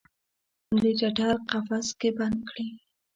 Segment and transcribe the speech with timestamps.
[0.81, 2.67] د ټټر قفس کې بند کړي